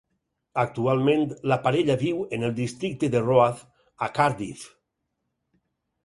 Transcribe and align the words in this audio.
Actualment, 0.61 1.25
la 1.51 1.57
parella 1.65 1.97
viu 2.03 2.23
en 2.37 2.45
el 2.47 2.55
districte 2.59 3.09
de 3.15 3.21
Roath, 3.27 3.61
a 4.07 4.09
Cardiff. 4.21 4.65